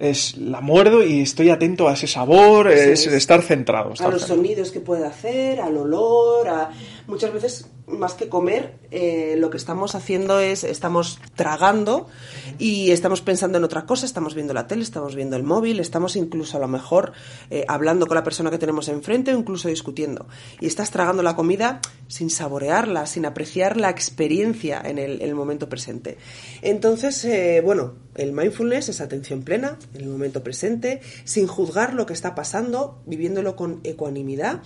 es 0.00 0.36
la 0.36 0.60
muerdo 0.60 1.04
y 1.04 1.20
estoy 1.20 1.50
atento 1.50 1.88
a 1.88 1.94
ese 1.94 2.06
sabor, 2.06 2.70
es, 2.70 3.06
estar 3.06 3.42
centrado. 3.42 3.92
a 3.98 4.08
los 4.08 4.22
sonidos 4.22 4.70
que 4.70 4.80
puede 4.80 5.06
hacer, 5.06 5.60
al 5.60 5.76
olor, 5.76 6.48
a 6.48 6.70
muchas 7.06 7.32
veces 7.32 7.66
más 7.88 8.14
que 8.14 8.28
comer, 8.28 8.74
eh, 8.90 9.36
lo 9.38 9.50
que 9.50 9.56
estamos 9.56 9.94
haciendo 9.94 10.40
es, 10.40 10.64
estamos 10.64 11.18
tragando 11.34 12.06
y 12.58 12.90
estamos 12.90 13.20
pensando 13.20 13.58
en 13.58 13.64
otra 13.64 13.86
cosa, 13.86 14.06
estamos 14.06 14.34
viendo 14.34 14.54
la 14.54 14.66
tele, 14.66 14.82
estamos 14.82 15.14
viendo 15.14 15.36
el 15.36 15.42
móvil, 15.42 15.80
estamos 15.80 16.16
incluso 16.16 16.56
a 16.56 16.60
lo 16.60 16.68
mejor 16.68 17.12
eh, 17.50 17.64
hablando 17.68 18.06
con 18.06 18.14
la 18.14 18.24
persona 18.24 18.50
que 18.50 18.58
tenemos 18.58 18.88
enfrente 18.88 19.34
o 19.34 19.38
incluso 19.38 19.68
discutiendo. 19.68 20.26
Y 20.60 20.66
estás 20.66 20.90
tragando 20.90 21.22
la 21.22 21.36
comida 21.36 21.80
sin 22.08 22.30
saborearla, 22.30 23.06
sin 23.06 23.26
apreciar 23.26 23.76
la 23.76 23.90
experiencia 23.90 24.80
en 24.84 24.98
el, 24.98 25.34
momento 25.34 25.68
presente. 25.68 26.18
Entonces, 26.62 27.24
eh, 27.24 27.60
bueno, 27.64 27.94
el 28.16 28.32
mindfulness 28.32 28.88
es 28.88 29.00
atención 29.00 29.42
plena 29.42 29.78
en 29.94 30.00
el 30.00 30.08
momento 30.08 30.42
presente, 30.42 31.00
sin 31.24 31.46
juzgar 31.46 31.94
lo 31.94 32.06
que 32.06 32.12
está 32.12 32.34
pasando, 32.34 33.00
viviéndolo 33.06 33.54
con 33.54 33.80
ecuanimidad, 33.84 34.62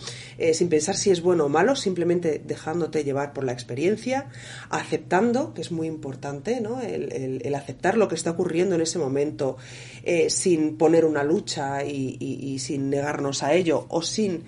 sin 0.55 0.71
pensar 0.71 0.97
si 0.97 1.11
es 1.11 1.21
bueno 1.21 1.45
o 1.45 1.49
malo, 1.50 1.76
simplemente 1.76 2.41
dejándote 2.43 3.05
llevar 3.05 3.12
por 3.33 3.45
la 3.45 3.52
experiencia, 3.52 4.28
aceptando, 4.71 5.54
que 5.54 5.61
es 5.61 5.71
muy 5.71 5.87
importante, 5.87 6.61
¿no? 6.61 6.81
el, 6.81 7.54
aceptar 7.54 7.97
lo 7.97 8.09
que 8.09 8.14
está 8.14 8.31
ocurriendo 8.31 8.75
en 8.75 8.81
ese 8.81 8.99
momento 8.99 9.57
eh, 10.02 10.31
sin 10.31 10.76
poner 10.76 11.04
una 11.04 11.23
lucha 11.23 11.85
y, 11.85 12.59
sin 12.59 12.90
negarnos 12.90 13.42
a 13.42 13.54
ello 13.54 13.87
o 13.88 14.02
sin 14.02 14.45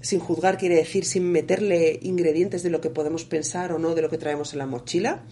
sin 0.00 0.20
juzgar 0.20 0.56
quiere 0.56 0.76
decir 0.76 1.04
sin 1.04 1.32
meterle 1.32 1.98
ingredientes 2.02 2.62
de 2.62 2.70
lo 2.70 2.80
que 2.80 2.90
podemos 2.90 3.24
pensar 3.24 3.72
o 3.72 3.78
no 3.78 3.94
de 3.94 4.02
lo 4.02 4.08
que 4.08 4.18
traemos 4.18 4.52
en 4.52 4.60
la 4.60 4.66
mochila 4.66 5.24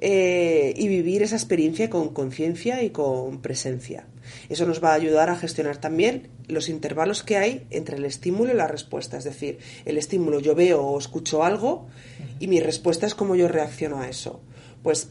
eh, 0.00 0.74
y 0.76 0.88
vivir 0.88 1.22
esa 1.22 1.36
experiencia 1.36 1.90
con 1.90 2.08
conciencia 2.08 2.82
y 2.82 2.90
con 2.90 3.40
presencia. 3.42 4.06
Eso 4.48 4.66
nos 4.66 4.82
va 4.82 4.90
a 4.90 4.94
ayudar 4.94 5.30
a 5.30 5.36
gestionar 5.36 5.78
también 5.78 6.28
los 6.46 6.68
intervalos 6.68 7.22
que 7.22 7.36
hay 7.36 7.66
entre 7.70 7.96
el 7.96 8.04
estímulo 8.04 8.52
y 8.52 8.56
la 8.56 8.66
respuesta. 8.66 9.18
Es 9.18 9.24
decir, 9.24 9.58
el 9.84 9.98
estímulo 9.98 10.40
yo 10.40 10.54
veo 10.54 10.82
o 10.82 10.98
escucho 10.98 11.44
algo 11.44 11.86
y 12.40 12.48
mi 12.48 12.60
respuesta 12.60 13.06
es 13.06 13.14
cómo 13.14 13.36
yo 13.36 13.48
reacciono 13.48 14.00
a 14.00 14.08
eso. 14.08 14.40
Pues 14.82 15.10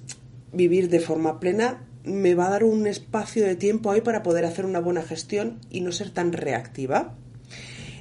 vivir 0.52 0.90
de 0.90 1.00
forma 1.00 1.40
plena 1.40 1.86
me 2.04 2.36
va 2.36 2.48
a 2.48 2.52
dar 2.52 2.64
un 2.64 2.88
espacio 2.88 3.46
de 3.46 3.56
tiempo 3.56 3.92
ahí 3.92 4.02
para 4.02 4.24
poder 4.24 4.46
hacer 4.46 4.66
una 4.66 4.80
buena 4.80 5.02
gestión 5.02 5.60
y 5.70 5.82
no 5.82 5.92
ser 5.92 6.10
tan 6.10 6.32
reactiva. 6.32 7.16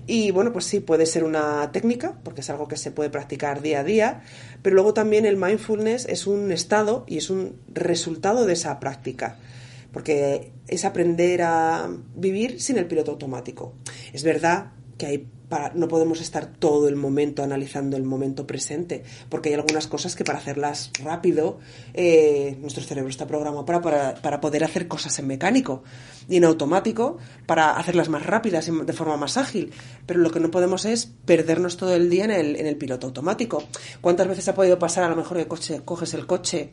Y 0.06 0.30
bueno, 0.30 0.52
pues 0.52 0.66
sí, 0.66 0.78
puede 0.78 1.04
ser 1.04 1.24
una 1.24 1.72
técnica, 1.72 2.16
porque 2.22 2.40
es 2.40 2.48
algo 2.48 2.68
que 2.68 2.76
se 2.76 2.92
puede 2.92 3.10
practicar 3.10 3.60
día 3.60 3.80
a 3.80 3.84
día, 3.84 4.22
pero 4.62 4.74
luego 4.74 4.94
también 4.94 5.26
el 5.26 5.36
mindfulness 5.36 6.06
es 6.06 6.28
un 6.28 6.52
estado 6.52 7.04
y 7.08 7.18
es 7.18 7.28
un 7.28 7.56
resultado 7.74 8.46
de 8.46 8.52
esa 8.52 8.78
práctica 8.78 9.38
porque 9.96 10.52
es 10.68 10.84
aprender 10.84 11.40
a 11.40 11.88
vivir 12.14 12.60
sin 12.60 12.76
el 12.76 12.84
piloto 12.84 13.12
automático. 13.12 13.72
Es 14.12 14.24
verdad 14.24 14.72
que 14.98 15.06
hay 15.06 15.26
para, 15.48 15.72
no 15.72 15.88
podemos 15.88 16.20
estar 16.20 16.44
todo 16.44 16.86
el 16.86 16.96
momento 16.96 17.42
analizando 17.42 17.96
el 17.96 18.02
momento 18.02 18.46
presente, 18.46 19.04
porque 19.30 19.48
hay 19.48 19.54
algunas 19.54 19.86
cosas 19.86 20.14
que 20.14 20.22
para 20.22 20.38
hacerlas 20.38 20.90
rápido, 21.02 21.60
eh, 21.94 22.58
nuestro 22.60 22.84
cerebro 22.84 23.08
está 23.08 23.26
programado 23.26 23.64
para, 23.64 24.16
para, 24.16 24.38
poder 24.38 24.64
hacer 24.64 24.86
cosas 24.86 25.18
en 25.18 25.28
mecánico 25.28 25.82
y 26.28 26.36
en 26.36 26.44
automático, 26.44 27.16
para 27.46 27.70
hacerlas 27.78 28.10
más 28.10 28.26
rápidas 28.26 28.68
y 28.68 28.72
de 28.72 28.92
forma 28.92 29.16
más 29.16 29.38
ágil. 29.38 29.72
Pero 30.04 30.20
lo 30.20 30.30
que 30.30 30.40
no 30.40 30.50
podemos 30.50 30.84
es 30.84 31.06
perdernos 31.06 31.78
todo 31.78 31.94
el 31.94 32.10
día 32.10 32.26
en 32.26 32.32
el, 32.32 32.56
en 32.56 32.66
el 32.66 32.76
piloto 32.76 33.06
automático. 33.06 33.64
¿Cuántas 34.02 34.28
veces 34.28 34.46
ha 34.48 34.54
podido 34.54 34.78
pasar 34.78 35.04
a 35.04 35.08
lo 35.08 35.16
mejor 35.16 35.38
que 35.38 35.48
coche, 35.48 35.80
coges 35.86 36.12
el 36.12 36.26
coche? 36.26 36.72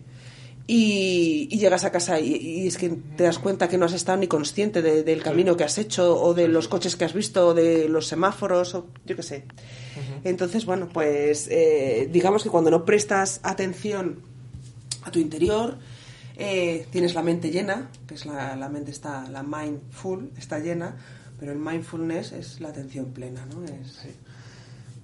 Y, 0.65 1.49
llegas 1.57 1.83
a 1.83 1.91
casa 1.91 2.19
y, 2.19 2.67
es 2.67 2.77
que 2.77 2.89
te 2.89 3.23
das 3.23 3.37
cuenta 3.37 3.67
que 3.67 3.77
no 3.77 3.85
has 3.85 3.93
estado 3.93 4.17
ni 4.17 4.27
consciente 4.27 4.81
del 4.81 5.21
camino 5.21 5.57
que 5.57 5.65
has 5.65 5.77
hecho 5.77 6.21
o 6.21 6.33
de 6.33 6.47
los 6.47 6.67
coches 6.67 6.95
que 6.95 7.03
has 7.03 7.13
visto 7.13 7.49
o 7.49 7.53
de 7.53 7.89
los 7.89 8.07
semáforos 8.07 8.73
o 8.75 8.87
yo 9.05 9.15
qué 9.15 9.23
sé. 9.23 9.45
Entonces, 10.23 10.65
bueno, 10.65 10.87
pues 10.87 11.47
eh, 11.49 12.09
digamos 12.11 12.43
que 12.43 12.49
cuando 12.49 12.71
no 12.71 12.85
prestas 12.85 13.41
atención 13.43 14.21
a 15.03 15.11
tu 15.11 15.19
interior, 15.19 15.77
eh, 16.37 16.87
tienes 16.91 17.13
la 17.13 17.21
mente 17.21 17.51
llena, 17.51 17.89
que 18.07 18.15
es 18.15 18.25
la, 18.25 18.55
la, 18.55 18.69
mente 18.69 18.91
está, 18.91 19.27
la 19.29 19.43
mindful 19.43 20.31
está 20.37 20.59
llena, 20.59 20.95
pero 21.39 21.51
el 21.51 21.59
mindfulness 21.59 22.31
es 22.31 22.61
la 22.61 22.69
atención 22.69 23.07
plena, 23.07 23.45
¿no? 23.45 23.63
Es... 23.65 23.99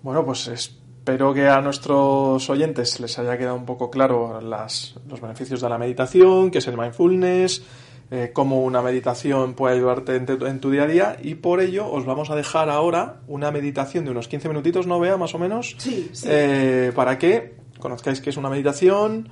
Bueno, 0.02 0.26
pues 0.26 0.48
es 0.48 0.79
Espero 1.10 1.34
que 1.34 1.48
a 1.48 1.60
nuestros 1.60 2.48
oyentes 2.52 3.00
les 3.00 3.18
haya 3.18 3.36
quedado 3.36 3.56
un 3.56 3.66
poco 3.66 3.90
claro 3.90 4.40
las, 4.42 4.94
los 5.10 5.20
beneficios 5.20 5.60
de 5.60 5.68
la 5.68 5.80
meditación, 5.80 6.52
qué 6.52 6.60
es 6.60 6.68
el 6.68 6.78
mindfulness, 6.78 7.64
eh, 8.12 8.30
cómo 8.32 8.62
una 8.62 8.84
meditación 8.84 9.56
puede 9.56 9.74
ayudarte 9.74 10.18
en, 10.18 10.60
tu 10.60 10.70
día 10.70 10.84
a 10.84 10.86
día 10.86 11.18
y 11.20 11.34
por 11.34 11.62
ello 11.62 11.92
os 11.92 12.06
vamos 12.06 12.30
a 12.30 12.36
dejar 12.36 12.70
ahora 12.70 13.22
una 13.28 13.50
meditación 13.50 14.06
de 14.06 14.12
unos 14.12 14.28
15 14.28 14.50
minutitos, 14.50 14.86
¿no 14.86 15.00
vea 15.00 15.18
más 15.18 15.34
o 15.34 15.40
menos? 15.40 15.76
Sí, 15.80 16.12
sí. 16.14 16.28
Eh, 16.30 16.92
para 16.94 17.18
que 17.18 17.56
conozcáis 17.80 18.22
que 18.22 18.30
es 18.30 18.38
una 18.38 18.52
meditación, 18.52 19.30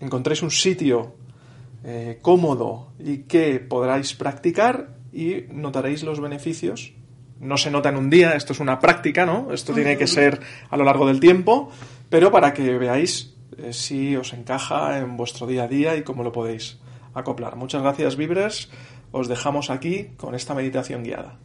encontréis 0.00 0.40
un 0.40 0.50
sitio 0.50 1.12
eh, 1.84 2.20
cómodo 2.22 2.92
y 2.98 3.24
que 3.24 3.60
podráis 3.60 4.14
practicar 4.14 4.96
y 5.12 5.44
notaréis 5.50 6.04
los 6.04 6.20
beneficios. 6.20 6.94
No 7.40 7.56
se 7.56 7.70
nota 7.70 7.88
en 7.88 7.96
un 7.96 8.10
día, 8.10 8.32
esto 8.32 8.52
es 8.52 8.60
una 8.60 8.80
práctica, 8.80 9.24
¿no? 9.24 9.52
Esto 9.52 9.72
tiene 9.72 9.96
que 9.96 10.06
ser 10.06 10.40
a 10.70 10.76
lo 10.76 10.84
largo 10.84 11.06
del 11.06 11.20
tiempo, 11.20 11.70
pero 12.10 12.32
para 12.32 12.52
que 12.52 12.76
veáis 12.78 13.34
eh, 13.58 13.72
si 13.72 14.16
os 14.16 14.32
encaja 14.32 14.98
en 14.98 15.16
vuestro 15.16 15.46
día 15.46 15.64
a 15.64 15.68
día 15.68 15.96
y 15.96 16.02
cómo 16.02 16.22
lo 16.22 16.32
podéis 16.32 16.78
acoplar. 17.14 17.56
Muchas 17.56 17.82
gracias, 17.82 18.16
Vibres. 18.16 18.70
Os 19.10 19.28
dejamos 19.28 19.70
aquí 19.70 20.10
con 20.16 20.34
esta 20.34 20.54
meditación 20.54 21.02
guiada. 21.02 21.38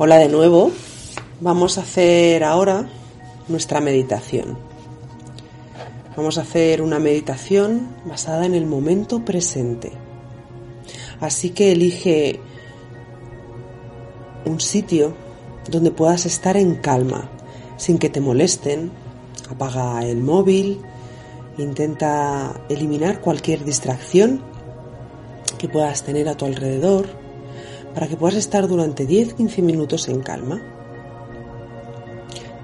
Hola 0.00 0.18
de 0.18 0.28
nuevo. 0.28 0.70
Vamos 1.40 1.76
a 1.76 1.80
hacer 1.80 2.44
ahora 2.44 2.88
nuestra 3.48 3.80
meditación. 3.80 4.56
Vamos 6.16 6.38
a 6.38 6.42
hacer 6.42 6.82
una 6.82 7.00
meditación 7.00 7.88
basada 8.04 8.46
en 8.46 8.54
el 8.54 8.64
momento 8.64 9.24
presente. 9.24 9.90
Así 11.18 11.50
que 11.50 11.72
elige 11.72 12.38
un 14.44 14.60
sitio 14.60 15.14
donde 15.68 15.90
puedas 15.90 16.26
estar 16.26 16.56
en 16.56 16.76
calma, 16.76 17.28
sin 17.76 17.98
que 17.98 18.08
te 18.08 18.20
molesten. 18.20 18.92
Apaga 19.50 20.04
el 20.04 20.18
móvil, 20.18 20.80
intenta 21.58 22.54
eliminar 22.68 23.20
cualquier 23.20 23.64
distracción 23.64 24.42
que 25.58 25.68
puedas 25.68 26.04
tener 26.04 26.28
a 26.28 26.36
tu 26.36 26.44
alrededor 26.44 27.27
para 27.98 28.06
que 28.06 28.16
puedas 28.16 28.36
estar 28.36 28.68
durante 28.68 29.08
10-15 29.08 29.60
minutos 29.60 30.08
en 30.08 30.20
calma. 30.20 30.62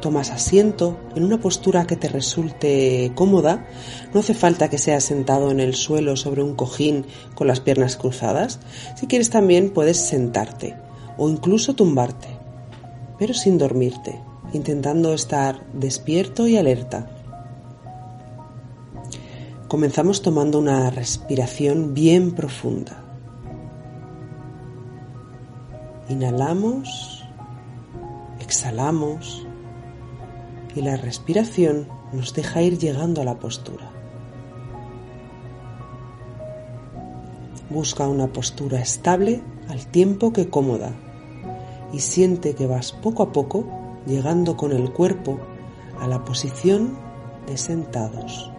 Tomas 0.00 0.30
asiento 0.30 0.96
en 1.16 1.24
una 1.24 1.40
postura 1.40 1.88
que 1.88 1.96
te 1.96 2.06
resulte 2.06 3.10
cómoda. 3.16 3.66
No 4.12 4.20
hace 4.20 4.34
falta 4.34 4.70
que 4.70 4.78
seas 4.78 5.02
sentado 5.02 5.50
en 5.50 5.58
el 5.58 5.74
suelo 5.74 6.14
sobre 6.14 6.44
un 6.44 6.54
cojín 6.54 7.04
con 7.34 7.48
las 7.48 7.58
piernas 7.58 7.96
cruzadas. 7.96 8.60
Si 8.94 9.08
quieres 9.08 9.28
también 9.28 9.70
puedes 9.70 9.96
sentarte 9.96 10.76
o 11.18 11.28
incluso 11.28 11.74
tumbarte, 11.74 12.28
pero 13.18 13.34
sin 13.34 13.58
dormirte, 13.58 14.20
intentando 14.52 15.14
estar 15.14 15.66
despierto 15.72 16.46
y 16.46 16.58
alerta. 16.58 17.10
Comenzamos 19.66 20.22
tomando 20.22 20.60
una 20.60 20.90
respiración 20.90 21.92
bien 21.92 22.36
profunda. 22.36 23.03
Inhalamos, 26.08 27.24
exhalamos 28.38 29.46
y 30.74 30.82
la 30.82 30.96
respiración 30.96 31.88
nos 32.12 32.34
deja 32.34 32.60
ir 32.60 32.78
llegando 32.78 33.22
a 33.22 33.24
la 33.24 33.38
postura. 33.38 33.90
Busca 37.70 38.06
una 38.06 38.26
postura 38.26 38.80
estable 38.80 39.42
al 39.70 39.86
tiempo 39.86 40.32
que 40.34 40.50
cómoda 40.50 40.92
y 41.90 42.00
siente 42.00 42.54
que 42.54 42.66
vas 42.66 42.92
poco 42.92 43.22
a 43.22 43.32
poco 43.32 43.64
llegando 44.06 44.58
con 44.58 44.72
el 44.72 44.92
cuerpo 44.92 45.40
a 45.98 46.06
la 46.06 46.22
posición 46.22 46.98
de 47.46 47.56
sentados. 47.56 48.53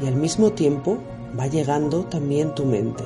Y 0.00 0.06
al 0.06 0.16
mismo 0.16 0.52
tiempo 0.52 0.98
va 1.38 1.46
llegando 1.46 2.04
también 2.04 2.54
tu 2.54 2.64
mente. 2.64 3.04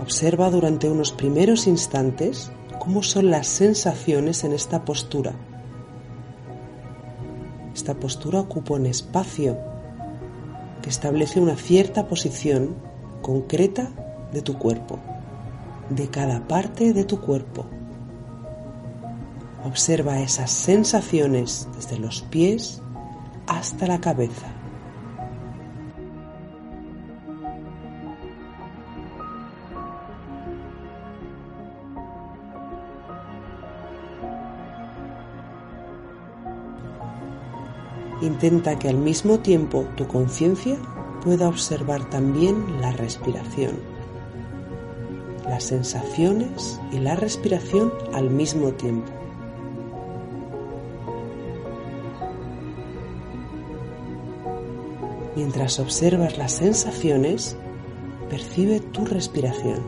Observa 0.00 0.50
durante 0.50 0.90
unos 0.90 1.12
primeros 1.12 1.66
instantes 1.66 2.50
cómo 2.78 3.02
son 3.02 3.30
las 3.30 3.46
sensaciones 3.46 4.44
en 4.44 4.52
esta 4.52 4.84
postura. 4.84 5.32
Esta 7.74 7.94
postura 7.94 8.40
ocupa 8.40 8.74
un 8.74 8.86
espacio 8.86 9.56
que 10.82 10.90
establece 10.90 11.40
una 11.40 11.56
cierta 11.56 12.06
posición 12.06 12.74
concreta 13.22 13.90
de 14.32 14.42
tu 14.42 14.58
cuerpo, 14.58 14.98
de 15.88 16.08
cada 16.08 16.46
parte 16.48 16.92
de 16.92 17.04
tu 17.04 17.20
cuerpo. 17.20 17.66
Observa 19.64 20.20
esas 20.20 20.50
sensaciones 20.50 21.68
desde 21.76 21.98
los 21.98 22.22
pies 22.22 22.81
hasta 23.58 23.86
la 23.86 24.00
cabeza. 24.00 24.46
Intenta 38.20 38.78
que 38.78 38.88
al 38.88 38.96
mismo 38.96 39.40
tiempo 39.40 39.84
tu 39.96 40.06
conciencia 40.06 40.76
pueda 41.24 41.48
observar 41.48 42.08
también 42.08 42.80
la 42.80 42.92
respiración, 42.92 43.80
las 45.48 45.64
sensaciones 45.64 46.80
y 46.92 46.98
la 46.98 47.16
respiración 47.16 47.92
al 48.12 48.30
mismo 48.30 48.72
tiempo. 48.72 49.21
Mientras 55.34 55.80
observas 55.80 56.36
las 56.36 56.52
sensaciones, 56.52 57.56
percibe 58.28 58.80
tu 58.80 59.06
respiración. 59.06 59.80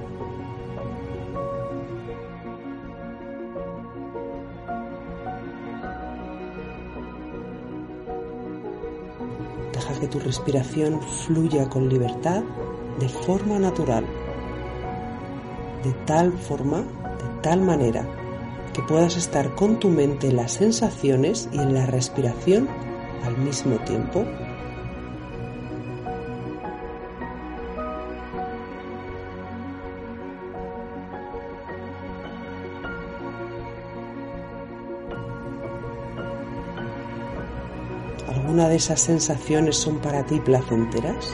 Deja 9.73 10.01
que 10.01 10.09
tu 10.09 10.19
respiración 10.19 11.03
fluya 11.03 11.69
con 11.69 11.91
libertad 11.91 12.43
de 12.99 13.09
forma 13.09 13.59
natural, 13.59 14.07
de 15.83 15.93
tal 16.07 16.33
forma, 16.33 16.79
de 16.79 17.43
tal 17.43 17.61
manera, 17.61 18.07
que 18.73 18.81
puedas 18.83 19.17
estar 19.17 19.55
con 19.55 19.79
tu 19.79 19.89
mente 19.89 20.29
en 20.29 20.37
las 20.37 20.53
sensaciones 20.53 21.51
y 21.53 21.59
en 21.59 21.75
la 21.75 21.85
respiración 21.85 22.67
al 23.25 23.37
mismo 23.37 23.77
tiempo. 23.81 24.25
¿Alguna 38.55 38.69
de 38.69 38.77
esas 38.77 39.01
sensaciones 39.01 39.75
son 39.75 39.99
para 39.99 40.25
ti 40.27 40.39
placenteras? 40.39 41.27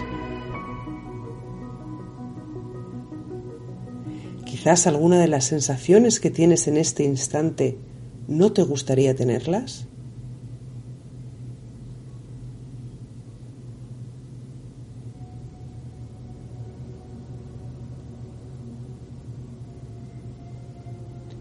Quizás 4.47 4.87
alguna 4.87 5.19
de 5.19 5.29
las 5.29 5.45
sensaciones 5.45 6.19
que 6.19 6.31
tienes 6.31 6.67
en 6.67 6.79
este 6.79 7.05
instante 7.05 7.77
no 8.27 8.55
te 8.55 8.63
gustaría 8.63 9.15
tenerlas. 9.15 9.87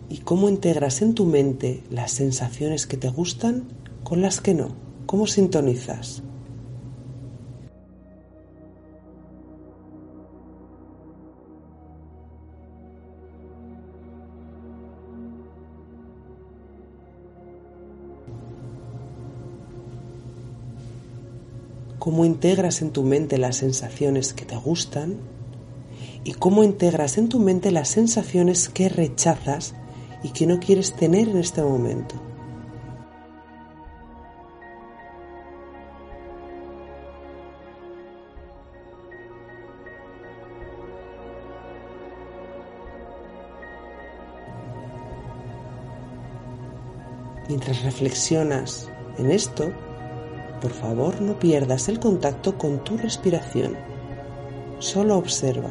¿Y 0.10 0.18
cómo 0.18 0.50
integras 0.50 1.02
en 1.02 1.14
tu 1.14 1.26
mente 1.26 1.84
las 1.90 2.12
sensaciones 2.12 2.86
que 2.86 2.98
te 2.98 3.08
gustan 3.08 3.64
con 4.04 4.22
las 4.22 4.42
que 4.42 4.54
no? 4.54 4.89
¿Cómo 5.10 5.26
sintonizas? 5.26 6.22
cómo 21.98 22.24
integras 22.24 22.84
en 22.84 22.92
tu 22.92 23.02
mente 23.04 23.40
las 23.40 23.58
sensaciones 23.58 24.34
que 24.34 24.46
te 24.46 24.56
gustan 24.56 25.18
y 26.24 26.34
cómo 26.34 26.64
integras 26.64 27.18
en 27.18 27.30
tu 27.30 27.40
mente 27.40 27.72
las 27.72 27.90
sensaciones 27.90 28.70
que 28.70 28.90
rechazas 28.90 29.74
y 30.24 30.30
que 30.30 30.46
no 30.46 30.60
quieres 30.60 30.94
tener 30.94 31.30
en 31.30 31.38
este 31.40 31.64
momento. 31.64 32.29
Mientras 47.60 47.84
reflexionas 47.84 48.90
en 49.18 49.32
esto, 49.32 49.74
por 50.62 50.72
favor 50.72 51.20
no 51.20 51.38
pierdas 51.38 51.90
el 51.90 52.00
contacto 52.00 52.58
con 52.58 52.86
tu 52.86 52.96
respiración. 52.96 53.76
Solo 54.80 55.18
observa. 55.18 55.70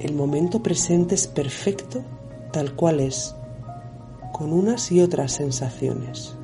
El 0.00 0.16
momento 0.16 0.60
presente 0.60 1.14
es 1.14 1.28
perfecto 1.28 2.02
tal 2.50 2.74
cual 2.74 2.98
es 2.98 3.36
con 4.32 4.52
unas 4.52 4.90
y 4.90 5.00
otras 5.00 5.32
sensaciones. 5.32 6.36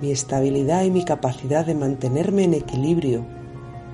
Mi 0.00 0.10
estabilidad 0.10 0.84
y 0.84 0.90
mi 0.90 1.04
capacidad 1.04 1.66
de 1.66 1.74
mantenerme 1.74 2.44
en 2.44 2.54
equilibrio, 2.54 3.24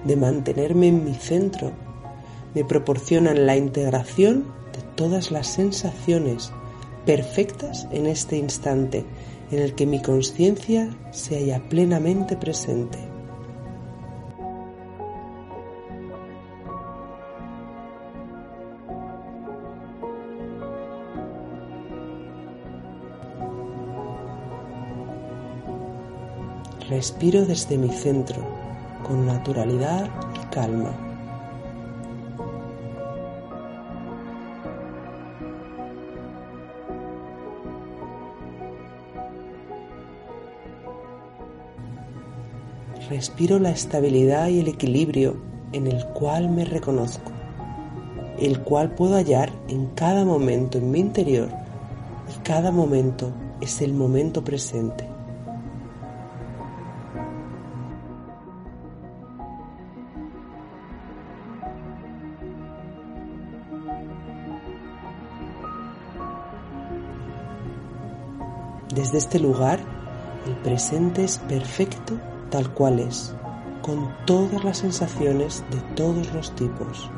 de 0.05 0.17
mantenerme 0.17 0.89
en 0.89 1.05
mi 1.05 1.15
centro, 1.15 1.73
me 2.55 2.65
proporcionan 2.65 3.47
la 3.47 3.57
integración 3.57 4.45
de 4.73 4.83
todas 4.95 5.31
las 5.31 5.47
sensaciones 5.49 6.53
perfectas 7.05 7.87
en 7.91 8.07
este 8.07 8.37
instante 8.37 9.05
en 9.51 9.61
el 9.61 9.75
que 9.75 9.87
mi 9.87 10.03
conciencia 10.03 10.91
se 11.11 11.37
halla 11.37 11.69
plenamente 11.69 12.37
presente. 12.37 13.08
Respiro 26.89 27.45
desde 27.45 27.77
mi 27.77 27.91
centro 27.91 28.43
con 29.07 29.27
naturalidad 29.27 30.09
y 30.35 30.55
calma. 30.55 30.91
Respiro 43.11 43.59
la 43.59 43.71
estabilidad 43.71 44.49
y 44.49 44.61
el 44.61 44.69
equilibrio 44.69 45.37
en 45.73 45.89
el 45.89 46.07
cual 46.07 46.49
me 46.49 46.65
reconozco, 46.65 47.33
el 48.39 48.61
cual 48.61 48.95
puedo 48.95 49.17
hallar 49.17 49.53
en 49.69 49.89
cada 49.89 50.25
momento 50.25 50.79
en 50.79 50.91
mi 50.91 51.01
interior 51.01 51.51
y 52.35 52.43
cada 52.45 52.71
momento 52.71 53.31
es 53.61 53.83
el 53.83 53.93
momento 53.93 54.43
presente. 54.43 55.08
Desde 68.95 69.19
este 69.19 69.39
lugar, 69.39 69.81
el 70.47 70.55
presente 70.63 71.25
es 71.25 71.39
perfecto 71.39 72.19
tal 72.51 72.73
cual 72.73 73.01
es, 73.01 73.35
con 73.83 74.15
todas 74.27 74.65
las 74.65 74.79
sensaciones 74.79 75.63
de 75.71 75.81
todos 75.95 76.33
los 76.33 76.55
tipos. 76.55 77.11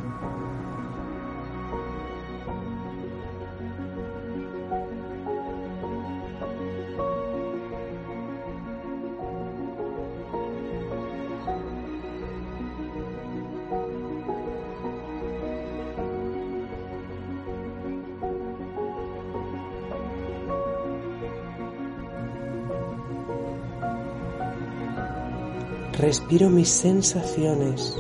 Respiro 26.10 26.50
mis 26.50 26.68
sensaciones. 26.68 27.96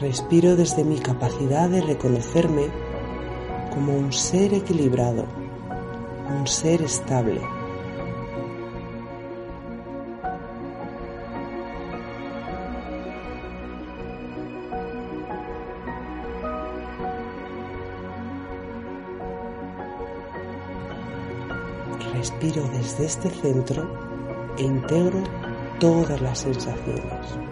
Respiro 0.00 0.56
desde 0.56 0.82
mi 0.82 0.98
capacidad 0.98 1.68
de 1.68 1.80
reconocerme 1.80 2.66
como 3.72 3.96
un 3.96 4.12
ser 4.12 4.54
equilibrado, 4.54 5.24
un 6.36 6.48
ser 6.48 6.82
estable. 6.82 7.40
Respiro 22.14 22.64
desde 22.72 23.06
este 23.06 23.30
centro 23.30 23.86
e 24.58 24.64
integro 24.64 25.22
todas 25.82 26.20
las 26.20 26.38
sensaciones. 26.38 27.51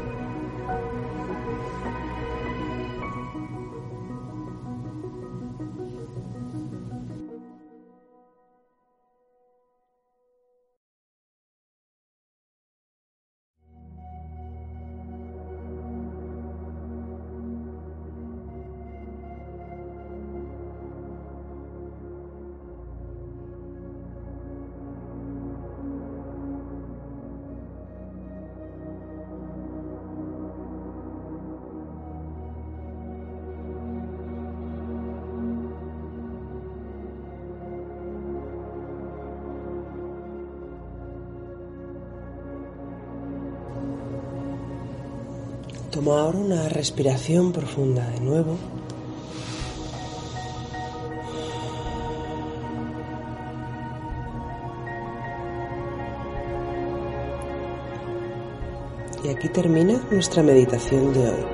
Toma 46.02 46.22
ahora 46.22 46.38
una 46.38 46.66
respiración 46.70 47.52
profunda 47.52 48.08
de 48.08 48.20
nuevo. 48.20 48.56
Y 59.22 59.28
aquí 59.28 59.50
termina 59.50 60.00
nuestra 60.10 60.42
meditación 60.42 61.12
de 61.12 61.28
hoy. 61.28 61.44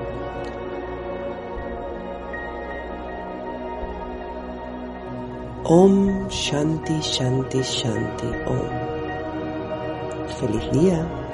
Om 5.64 6.28
Shanti 6.28 7.00
Shanti 7.00 7.62
Shanti 7.62 8.28
Om. 8.46 8.61
Feliz 10.38 10.70
día. 10.70 11.25